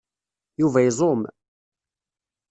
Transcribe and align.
Yuba 0.59 0.79
iẓum. 0.87 1.21